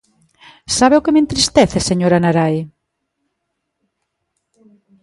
[0.77, 2.55] ¿Sabe o que me entristece, señora Narai?